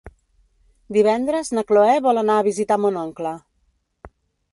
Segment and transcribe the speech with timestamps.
[0.95, 3.35] Divendres na Cloè vol anar a visitar mon oncle.